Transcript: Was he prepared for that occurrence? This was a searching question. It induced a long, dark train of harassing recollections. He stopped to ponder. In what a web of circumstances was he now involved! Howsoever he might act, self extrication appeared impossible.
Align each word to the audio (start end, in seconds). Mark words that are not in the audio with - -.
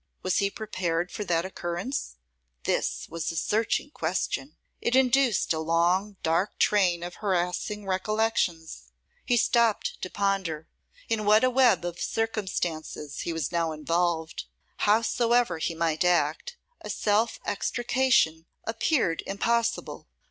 Was 0.23 0.39
he 0.39 0.49
prepared 0.49 1.11
for 1.11 1.23
that 1.25 1.45
occurrence? 1.45 2.15
This 2.63 3.07
was 3.07 3.31
a 3.31 3.35
searching 3.35 3.91
question. 3.91 4.57
It 4.81 4.95
induced 4.95 5.53
a 5.53 5.59
long, 5.59 6.15
dark 6.23 6.57
train 6.57 7.03
of 7.03 7.17
harassing 7.21 7.85
recollections. 7.85 8.85
He 9.23 9.37
stopped 9.37 10.01
to 10.01 10.09
ponder. 10.09 10.67
In 11.07 11.23
what 11.23 11.43
a 11.43 11.51
web 11.51 11.85
of 11.85 12.01
circumstances 12.01 13.21
was 13.27 13.49
he 13.51 13.55
now 13.55 13.73
involved! 13.73 14.45
Howsoever 14.77 15.59
he 15.59 15.75
might 15.75 16.03
act, 16.03 16.57
self 16.89 17.39
extrication 17.45 18.47
appeared 18.65 19.21
impossible. 19.27 20.07